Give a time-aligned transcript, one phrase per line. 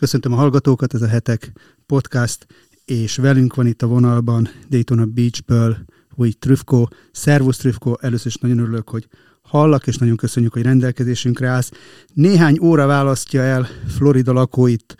[0.00, 1.52] Köszöntöm a hallgatókat, ez a Hetek
[1.86, 2.46] podcast,
[2.84, 5.76] és velünk van itt a vonalban Daytona Beachből
[6.14, 6.86] új Trüfko.
[7.12, 9.08] Szervusz Trüfko, először is nagyon örülök, hogy
[9.42, 11.70] hallak, és nagyon köszönjük, hogy rendelkezésünkre állsz.
[12.14, 14.96] Néhány óra választja el Florida lakóit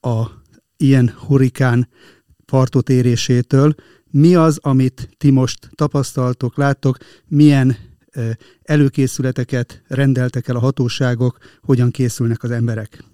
[0.00, 0.26] a
[0.76, 1.88] ilyen hurikán
[2.44, 3.74] partot érésétől.
[4.10, 6.96] Mi az, amit ti most tapasztaltok, láttok,
[7.28, 7.76] milyen
[8.62, 13.04] előkészületeket rendeltek el a hatóságok, hogyan készülnek az emberek?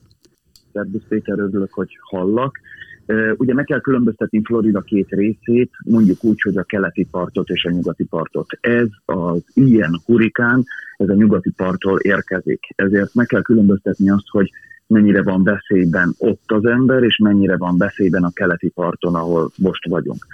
[0.78, 2.60] Szerbusz örülök, hogy hallak.
[3.36, 7.70] Ugye meg kell különböztetni Florida két részét, mondjuk úgy, hogy a keleti partot és a
[7.70, 8.46] nyugati partot.
[8.60, 10.64] Ez az ilyen hurikán,
[10.96, 12.60] ez a nyugati parttól érkezik.
[12.76, 14.50] Ezért meg kell különböztetni azt, hogy
[14.86, 19.88] mennyire van veszélyben ott az ember, és mennyire van veszélyben a keleti parton, ahol most
[19.88, 20.26] vagyunk.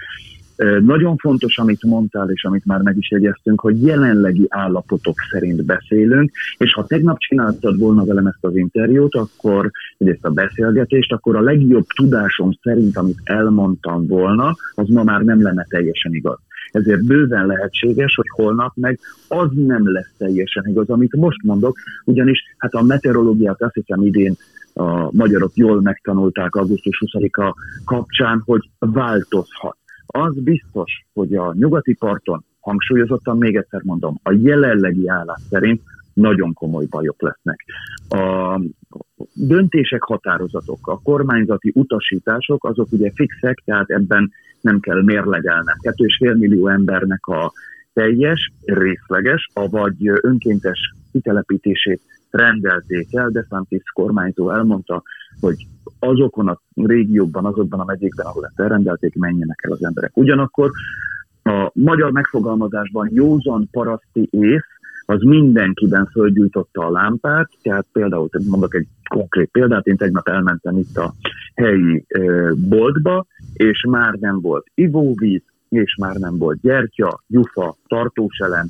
[0.81, 6.31] Nagyon fontos, amit mondtál, és amit már meg is jegyeztünk, hogy jelenlegi állapotok szerint beszélünk,
[6.57, 11.35] és ha tegnap csináltad volna velem ezt az interjút, akkor, vagy ezt a beszélgetést, akkor
[11.35, 16.37] a legjobb tudásom szerint, amit elmondtam volna, az ma már nem lenne teljesen igaz.
[16.71, 22.43] Ezért bőven lehetséges, hogy holnap meg az nem lesz teljesen igaz, amit most mondok, ugyanis
[22.57, 24.35] hát a meteorológiát azt hiszem idén
[24.73, 32.43] a magyarok jól megtanulták augusztus 20-a kapcsán, hogy változhat az biztos, hogy a nyugati parton,
[32.59, 35.81] hangsúlyozottan még egyszer mondom, a jelenlegi állás szerint
[36.13, 37.65] nagyon komoly bajok lesznek.
[38.09, 38.59] A
[39.33, 45.75] döntések, határozatok, a kormányzati utasítások, azok ugye fixek, tehát ebben nem kell mérlegelnem.
[45.81, 47.51] 2,5 millió embernek a
[47.93, 55.03] teljes, részleges, avagy önkéntes kitelepítését rendelték el, de Santis kormányzó elmondta,
[55.39, 55.67] hogy
[55.99, 60.17] azokon a régiókban, azokban a megyékben, ahol ezt elrendelték, menjenek el az emberek.
[60.17, 60.71] Ugyanakkor
[61.43, 64.65] a magyar megfogalmazásban józan paraszti ész,
[65.05, 70.97] az mindenkiben fölgyújtotta a lámpát, tehát például mondok egy konkrét példát, én tegnap elmentem itt
[70.97, 71.13] a
[71.55, 72.05] helyi
[72.69, 78.67] boltba, és már nem volt ivóvíz, és már nem volt gyertya, gyufa, tartóselem,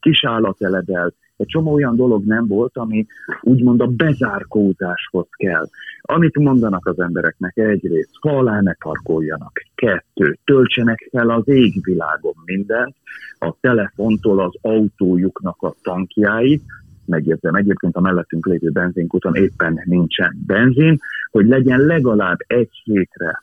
[0.00, 3.06] kisálateledel, egy csomó olyan dolog nem volt, ami
[3.40, 5.68] úgymond a bezárkózáshoz kell.
[6.00, 12.94] Amit mondanak az embereknek, egyrészt, ha alá ne parkoljanak, kettő, töltsenek fel az égvilágon mindent,
[13.38, 16.62] a telefontól az autójuknak a tankjáit,
[17.04, 20.98] megjegyzem, egyébként a mellettünk lévő benzinkúton éppen nincsen benzin,
[21.30, 23.42] hogy legyen legalább egy hétre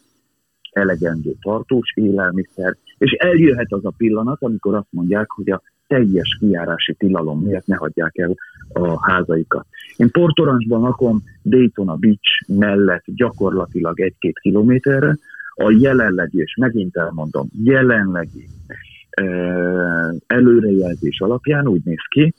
[0.71, 5.61] elegendő tartós élelmiszer, és eljöhet az a pillanat, amikor azt mondják, hogy a
[5.93, 8.35] teljes kiárási tilalom miatt ne hagyják el
[8.73, 9.65] a házaikat.
[9.95, 15.17] Én Port Orange-ban lakom Daytona Beach mellett gyakorlatilag egy-két kilométerre,
[15.55, 18.47] a jelenlegi, és megint elmondom, jelenlegi
[20.27, 22.33] előrejelzés alapján úgy néz ki,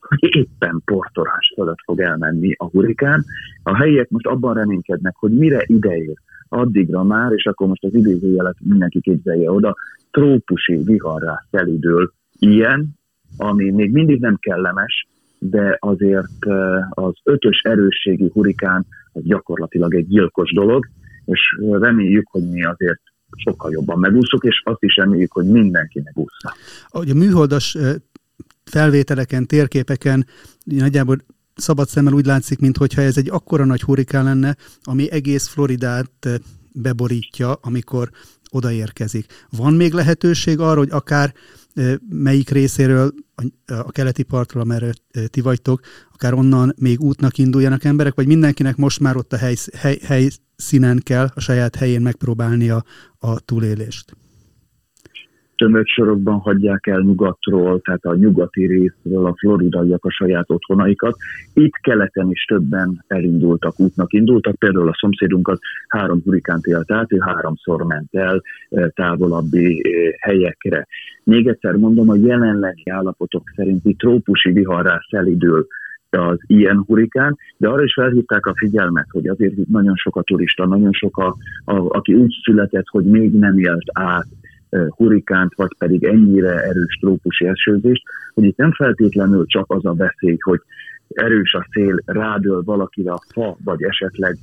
[0.00, 3.24] hogy éppen Port Orange fölött fog elmenni a hurikán.
[3.62, 6.16] A helyiek most abban reménykednek, hogy mire ideér,
[6.48, 9.76] addigra már, és akkor most az idézőjelet mindenki képzelje oda,
[10.10, 12.97] trópusi viharrá szelidől ilyen,
[13.36, 15.06] ami még mindig nem kellemes,
[15.38, 16.46] de azért
[16.90, 20.88] az ötös erősségi hurikán az gyakorlatilag egy gyilkos dolog,
[21.24, 21.40] és
[21.70, 23.00] reméljük, hogy mi azért
[23.36, 26.54] sokkal jobban megúszunk, és azt is reméljük, hogy mindenki megúszza.
[26.88, 27.76] Ahogy a műholdas
[28.64, 30.26] felvételeken, térképeken
[30.64, 31.16] nagyjából
[31.54, 36.40] szabad szemmel úgy látszik, mintha ez egy akkora nagy hurikán lenne, ami egész Floridát
[36.72, 38.10] beborítja, amikor
[38.50, 39.26] odaérkezik.
[39.56, 41.34] Van még lehetőség arra, hogy akár
[42.08, 43.12] melyik részéről,
[43.66, 44.92] a keleti partról, amerre
[45.26, 45.80] ti vagytok,
[46.12, 51.00] akár onnan még útnak induljanak emberek, vagy mindenkinek most már ott a hely, hely, helyszínen
[51.02, 52.84] kell a saját helyén megpróbálni a,
[53.18, 53.40] a
[55.58, 55.68] túlélést?
[55.68, 61.16] tömegsorokban hagyják el nyugatról, tehát a nyugati részről a floridaiak a saját otthonaikat.
[61.54, 65.58] Itt keleten is többen elindultak, útnak indultak, például a szomszédunkat
[65.88, 70.86] három hurikánt élt át, ő háromszor ment el eh, távolabbi eh, helyekre.
[71.24, 75.66] Még egyszer mondom, a jelenlegi állapotok szerinti trópusi viharrá szelidül
[76.10, 80.66] az ilyen hurikán, de arra is felhívták a figyelmet, hogy azért nagyon sok a turista,
[80.66, 84.26] nagyon sok a, a, aki úgy született, hogy még nem élt át
[84.88, 88.02] hurikánt, vagy pedig ennyire erős trópusi esőzést,
[88.34, 90.60] hogy itt nem feltétlenül csak az a veszély, hogy
[91.08, 94.36] erős a szél, rádől valakire a fa, vagy esetleg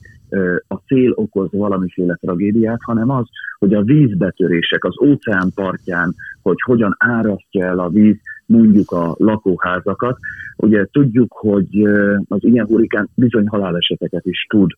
[0.68, 3.26] a szél okoz valamiféle tragédiát, hanem az,
[3.60, 10.18] hogy a vízbetörések az óceán partján, hogy hogyan árasztja el a víz mondjuk a lakóházakat.
[10.58, 11.84] Ugye tudjuk, hogy
[12.28, 14.72] az ilyen hurikán bizony haláleseteket is tud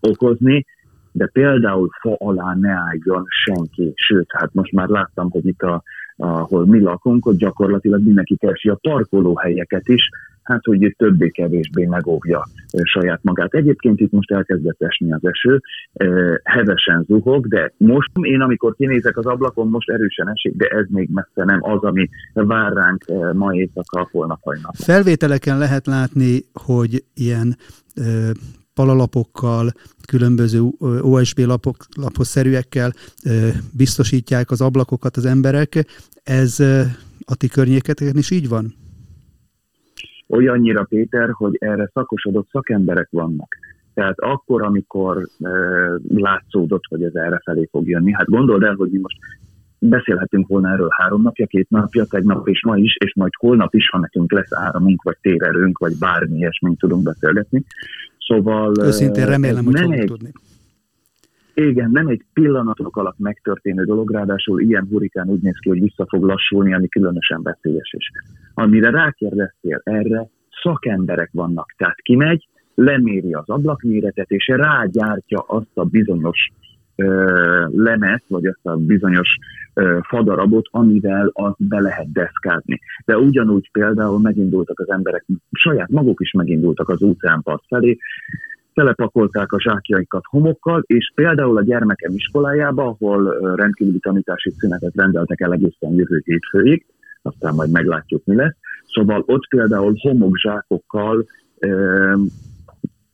[0.00, 0.64] okozni,
[1.18, 3.92] de például fa alá ne álljon senki.
[3.94, 5.82] Sőt, hát most már láttam, hogy itt a
[6.20, 10.02] ahol mi lakunk, ott gyakorlatilag mindenki keresi a parkolóhelyeket is,
[10.42, 12.48] hát hogy többé-kevésbé megóvja
[12.82, 13.54] saját magát.
[13.54, 15.60] Egyébként itt most elkezdett esni az eső,
[16.42, 21.08] hevesen zuhog, de most én, amikor kinézek az ablakon, most erősen esik, de ez még
[21.12, 24.74] messze nem az, ami vár ránk ma éjszaka, holnap hajnap.
[24.74, 27.56] Felvételeken lehet látni, hogy ilyen
[28.78, 29.66] palalapokkal,
[30.06, 30.60] különböző
[31.00, 32.90] OSB lapok, laposszerűekkel
[33.76, 35.70] biztosítják az ablakokat az emberek.
[36.24, 36.60] Ez
[37.32, 38.64] a ti környéketeken is így van?
[40.26, 43.56] Olyannyira, Péter, hogy erre szakosodott szakemberek vannak.
[43.94, 45.48] Tehát akkor, amikor e,
[46.08, 49.18] látszódott, hogy ez erre felé fog jönni, hát gondold el, hogy mi most
[49.78, 53.88] beszélhetünk volna erről három napja, két napja, tegnap és ma is, és majd holnap is,
[53.88, 57.64] ha nekünk lesz áramunk, vagy térerőnk, vagy bármi ilyesmit tudunk beszélgetni.
[58.28, 58.72] Szóval...
[58.80, 60.32] Őszintén remélem, hogy nem egy, tudni.
[61.54, 66.06] Igen, nem egy pillanatok alatt megtörténő dolog, ráadásul ilyen hurikán úgy néz ki, hogy vissza
[66.08, 68.10] fog lassulni, ami különösen veszélyes is.
[68.54, 70.28] Amire rákérdeztél, erre
[70.62, 71.74] szakemberek vannak.
[71.76, 76.50] Tehát kimegy, leméri az ablakméretet, és rágyártja azt a bizonyos
[77.70, 79.28] lemet, vagy azt a bizonyos
[80.02, 82.80] fadarabot, amivel azt be lehet deszkázni.
[83.04, 87.98] De ugyanúgy például megindultak az emberek, saját maguk is megindultak az óceánpart felé,
[88.74, 95.52] telepakolták a zsákjaikat homokkal, és például a gyermekem iskolájába, ahol rendkívüli tanítási szünetet rendeltek el
[95.52, 96.86] egészen jövő hétfőig,
[97.22, 98.56] aztán majd meglátjuk, mi lesz.
[98.86, 101.26] Szóval ott például homokzsákokkal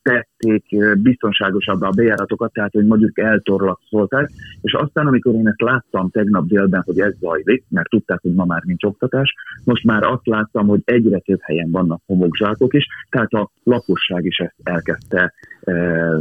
[0.05, 0.65] tették
[0.99, 4.31] biztonságosabbá a bejáratokat, tehát hogy mondjuk eltorlakszolták,
[4.61, 8.45] és aztán, amikor én ezt láttam tegnap délben, hogy ez zajlik, mert tudták, hogy ma
[8.45, 9.35] már nincs oktatás,
[9.65, 14.37] most már azt láttam, hogy egyre több helyen vannak homokzsákok is, tehát a lakosság is
[14.37, 15.75] ezt elkezdte e,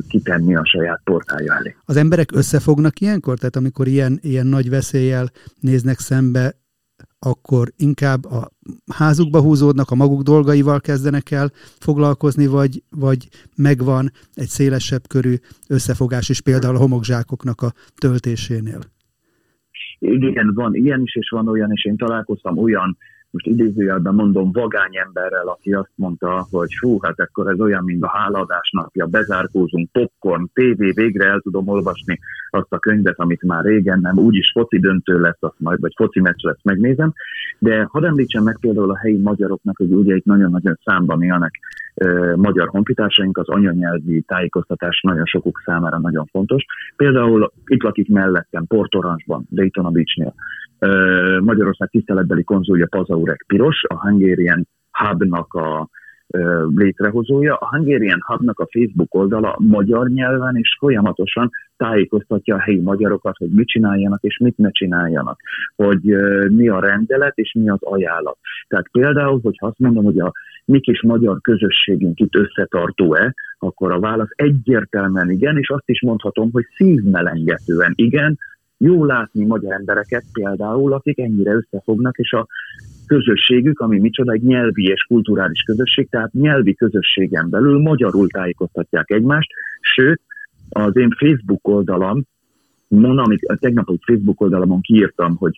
[0.07, 1.75] kitenni a saját portája elé.
[1.85, 3.37] Az emberek összefognak ilyenkor?
[3.37, 5.25] Tehát amikor ilyen, ilyen nagy veszéllyel
[5.59, 6.53] néznek szembe,
[7.23, 8.49] akkor inkább a
[8.93, 11.49] házukba húzódnak, a maguk dolgaival kezdenek el
[11.79, 15.33] foglalkozni, vagy, vagy megvan egy szélesebb körű
[15.69, 18.79] összefogás is például a homokzsákoknak a töltésénél?
[19.99, 22.97] Igen, van ilyen is, és van olyan, és én találkoztam olyan
[23.33, 28.03] most idézőjelben mondom, vagány emberrel, aki azt mondta, hogy hú, hát akkor ez olyan, mint
[28.03, 32.19] a háladás napja, bezárkózunk, popcorn, tévé, végre el tudom olvasni
[32.49, 36.19] azt a könyvet, amit már régen nem, úgyis foci döntő lesz, azt majd, vagy foci
[36.19, 37.13] meccs lesz, megnézem.
[37.59, 41.59] De hadd említsem meg például a helyi magyaroknak, hogy ugye itt nagyon-nagyon számban élnek
[41.93, 46.65] e, magyar honfitársaink, az anyanyelvi tájékoztatás nagyon sokuk számára nagyon fontos.
[46.95, 50.33] Például itt lakik mellettem, Port Orange-ban, Daytona Beach-nél
[51.41, 55.89] Magyarország tiszteletbeli konzulja Pazaurek Piros, a Hungarian Hubnak a
[56.75, 57.55] létrehozója.
[57.55, 63.49] A Hungarian Hubnak a Facebook oldala magyar nyelven és folyamatosan tájékoztatja a helyi magyarokat, hogy
[63.49, 65.39] mit csináljanak és mit ne csináljanak,
[65.75, 66.01] hogy
[66.49, 68.37] mi a rendelet és mi az ajánlat.
[68.67, 70.31] Tehát például, hogyha azt mondom, hogy a
[70.65, 76.49] mi kis magyar közösségünk itt összetartó-e, akkor a válasz egyértelműen igen, és azt is mondhatom,
[76.51, 78.37] hogy szívmelengetően igen,
[78.83, 82.47] jó látni magyar embereket például, akik ennyire összefognak, és a
[83.05, 89.49] közösségük, ami micsoda, egy nyelvi és kulturális közösség, tehát nyelvi közösségen belül magyarul tájékoztatják egymást,
[89.95, 90.21] sőt,
[90.69, 92.23] az én Facebook oldalam,
[92.87, 95.57] mon, amit tegnap egy Facebook oldalamon kiírtam, hogy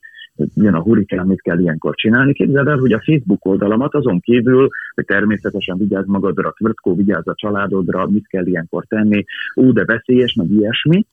[0.55, 2.33] jön a hurikán, mit kell ilyenkor csinálni.
[2.33, 7.35] Képzeld el, hogy a Facebook oldalamat azon kívül, hogy természetesen vigyázz magadra, Tvörtkó vigyázz a
[7.35, 11.05] családodra, mit kell ilyenkor tenni, ú, de veszélyes, meg ilyesmi.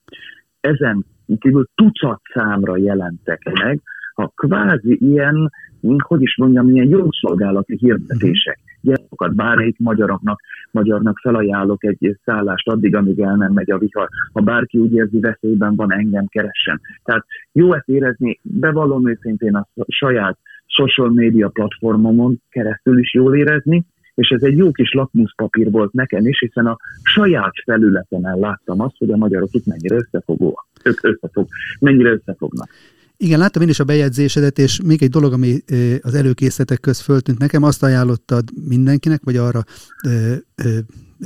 [0.61, 1.05] Ezen
[1.39, 3.81] kívül tucat számra jelentek meg,
[4.15, 5.51] a kvázi ilyen,
[5.97, 8.59] hogy is mondjam, ilyen jószolgálati hirdetések.
[8.81, 10.39] Gyermekokat bármelyik magyaroknak,
[10.71, 14.09] magyarnak felajánlok egy szállást addig, amíg el nem megy a vihar.
[14.33, 16.81] Ha bárki úgy érzi veszélyben van, engem keressen.
[17.03, 23.85] Tehát jó ezt érezni, bevallom őszintén a saját social media platformomon keresztül is jól érezni,
[24.15, 28.97] és ez egy jó kis lakmuszpapír volt nekem is, hiszen a saját felületemen láttam azt,
[28.97, 30.65] hogy a magyarok itt mennyire összefogóak.
[30.83, 31.47] Ők összefog,
[31.79, 32.69] mennyire összefognak.
[33.17, 35.57] Igen, láttam én is a bejegyzésedet, és még egy dolog, ami
[36.01, 39.63] az előkészletek köz föltűnt nekem, azt ajánlottad mindenkinek, vagy arra
[40.05, 40.77] ö, ö,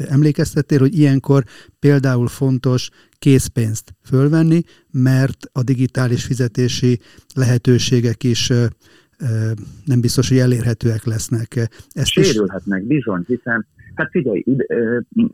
[0.08, 1.44] emlékeztettél, hogy ilyenkor
[1.80, 4.62] például fontos készpénzt fölvenni,
[4.92, 7.00] mert a digitális fizetési
[7.36, 8.52] lehetőségek is
[9.86, 11.70] nem biztos, hogy elérhetőek lesznek.
[11.90, 12.88] Ezt Sérülhetnek, is...
[12.88, 14.66] bizony, hiszen Hát figyelj, ide,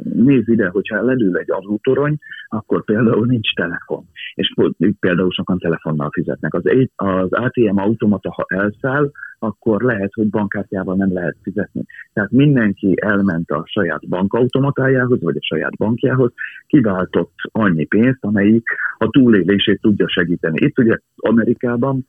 [0.03, 2.17] nézd ide, hogyha ledül egy adótorony,
[2.47, 4.05] akkor például nincs telefon.
[4.33, 4.53] És
[4.99, 6.53] például sokan telefonnal fizetnek.
[6.53, 6.63] Az,
[6.95, 11.83] az ATM automata, ha elszáll, akkor lehet, hogy bankkártyával nem lehet fizetni.
[12.13, 16.33] Tehát mindenki elment a saját bankautomatájához, vagy a saját bankjához,
[16.67, 18.63] kiváltott annyi pénzt, amelyik
[18.97, 20.65] a túlélését tudja segíteni.
[20.65, 22.07] Itt ugye Amerikában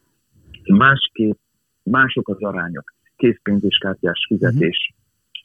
[0.65, 1.39] másképp,
[1.83, 4.95] mások az arányok, készpénz és kártyás fizetés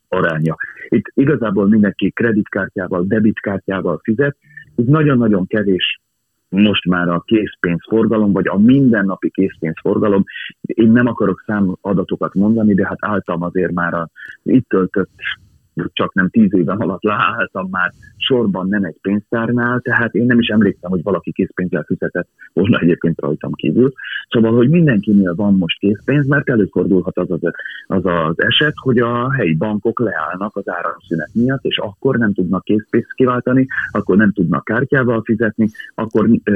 [0.09, 0.25] uh-huh.
[0.25, 0.55] aránya.
[0.89, 4.37] Itt igazából mindenki kreditkártyával, debitkártyával fizet,
[4.75, 5.99] itt nagyon-nagyon kevés
[6.49, 10.23] most már a készpénzforgalom, vagy a mindennapi készpénzforgalom.
[10.61, 14.09] Én nem akarok számadatokat mondani, de hát álltam azért már a
[14.43, 15.09] itt töltött
[15.93, 20.47] csak nem tíz éven alatt leálltam már sorban nem egy pénztárnál, tehát én nem is
[20.47, 23.91] emlékszem, hogy valaki készpénzzel fizetett volna egyébként rajtam kívül.
[24.29, 27.39] Szóval, hogy mindenkinél van most készpénz, mert előfordulhat az az,
[27.87, 32.63] az, az eset, hogy a helyi bankok leállnak az áramszünet miatt, és akkor nem tudnak
[32.63, 36.53] készpénzt kiváltani, akkor nem tudnak kártyával fizetni, akkor ö,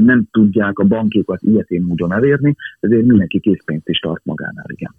[0.00, 4.94] nem tudják a bankjukat ilyetén módon elérni, ezért mindenki készpénzt is tart magánál, igen.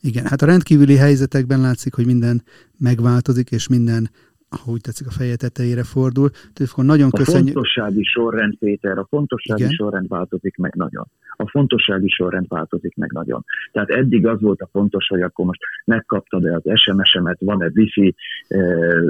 [0.00, 2.42] Igen, hát a rendkívüli helyzetekben látszik, hogy minden
[2.78, 3.07] megváltozik,
[3.50, 4.08] és minden
[4.48, 6.30] ha úgy tetszik, a feje tetejére fordul.
[6.30, 7.52] Tehát akkor nagyon a köszönjük.
[7.52, 9.72] fontossági sorrend, Péter, a fontossági Igen?
[9.72, 11.06] sorrend változik meg nagyon.
[11.36, 13.44] A fontossági sorrend változik meg nagyon.
[13.72, 18.14] Tehát eddig az volt a fontos, hogy akkor most megkaptad-e az SMS-emet, van-e wifi,
[18.48, 18.58] eh,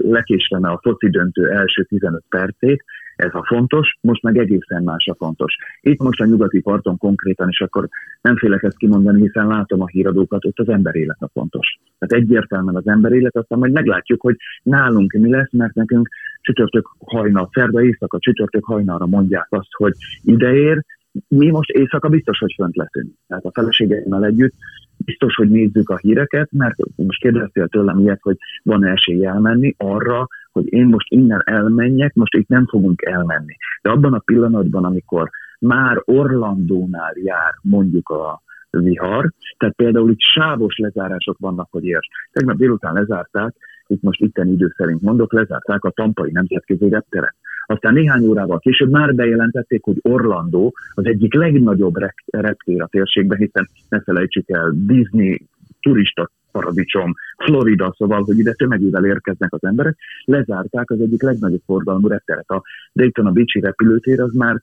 [0.03, 2.85] lekéslem a foci döntő első 15 percét,
[3.19, 5.57] ez a fontos, most meg egészen más a fontos.
[5.81, 7.89] Itt most a nyugati parton konkrétan, és akkor
[8.21, 11.79] nem félek ezt kimondani, hiszen látom a híradókat, ott az élet a fontos.
[11.99, 16.09] Tehát egyértelműen az élet, aztán majd meglátjuk, hogy nálunk mi lesz, mert nekünk
[16.41, 20.85] csütörtök hajnal, szerda éjszaka csütörtök hajnalra mondják azt, hogy ideér,
[21.29, 23.13] mi most éjszaka biztos, hogy fönt leszünk.
[23.29, 24.55] Tehát a feleségeimmel együtt
[24.97, 30.27] biztos, hogy nézzük a híreket, mert most kérdeztél tőlem ilyet, hogy van-e esély elmenni arra,
[30.53, 33.57] hogy én most innen elmenjek, most itt nem fogunk elmenni.
[33.83, 40.77] De abban a pillanatban, amikor már Orlandónál jár mondjuk a vihar, tehát például itt sávos
[40.77, 42.09] lezárások vannak, hogy érts.
[42.33, 43.55] Tegnap délután lezárták,
[43.87, 47.35] itt most itten idő szerint mondok, lezárták a Tampai Nemzetközi Repteret.
[47.67, 51.95] Aztán néhány órával később már bejelentették, hogy Orlandó az egyik legnagyobb
[52.27, 55.47] reptér a térségben, hiszen ne felejtsük el, Disney
[55.81, 62.09] turista paradicsom, Florida, szóval, hogy ide tömegével érkeznek az emberek, lezárták az egyik legnagyobb forgalmú
[62.09, 62.51] repteret.
[62.51, 62.63] A
[62.93, 64.61] Dayton a Beachy repülőtér az már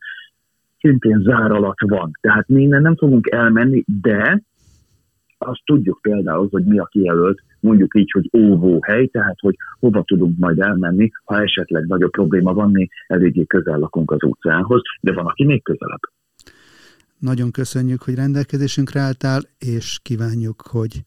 [0.80, 2.12] szintén zár alatt van.
[2.22, 4.44] Tehát mi innen nem fogunk elmenni, de
[5.38, 10.04] azt tudjuk például, hogy mi a kijelölt, mondjuk így, hogy óvó hely, tehát hogy hova
[10.04, 15.14] tudunk majd elmenni, ha esetleg nagyobb probléma van, mi eléggé közel lakunk az óceánhoz, de
[15.14, 16.02] van, aki még közelebb.
[17.20, 21.04] Nagyon köszönjük, hogy rendelkezésünkre álltál, és kívánjuk, hogy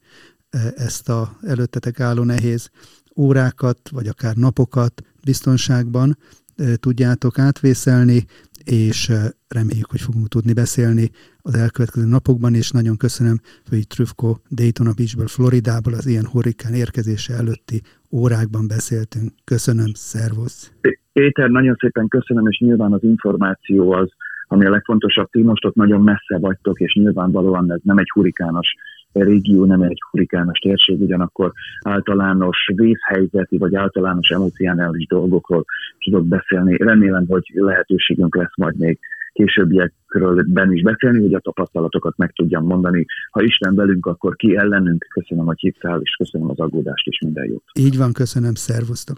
[0.76, 2.71] ezt a előttetek álló nehéz
[3.17, 6.17] órákat, vagy akár napokat biztonságban
[6.57, 8.25] e, tudjátok átvészelni,
[8.64, 9.12] és
[9.49, 11.11] reméljük, hogy fogunk tudni beszélni
[11.43, 13.37] az elkövetkező napokban, és nagyon köszönöm,
[13.69, 19.33] hogy Trufko Daytona Beachből, Floridából az ilyen hurrikán érkezése előtti órákban beszéltünk.
[19.45, 20.73] Köszönöm, szervusz!
[21.12, 24.09] Péter, nagyon szépen köszönöm, és nyilván az információ az,
[24.49, 28.69] ami a legfontosabb, ti most ott nagyon messze vagytok, és nyilvánvalóan ez nem egy hurikános
[29.12, 35.65] régió, nem egy hurikános térség, ugyanakkor általános vészhelyzeti vagy általános emocionális dolgokról
[36.05, 36.77] tudok beszélni.
[36.77, 38.99] Remélem, hogy lehetőségünk lesz majd még
[39.33, 43.07] későbbiekről ben is beszélni, hogy a tapasztalatokat meg tudjam mondani.
[43.31, 45.07] Ha Isten velünk, akkor ki ellenünk.
[45.11, 47.62] Köszönöm, hogy hívtál, és köszönöm az aggódást is, minden jót.
[47.79, 49.17] Így van, köszönöm, szervusztok.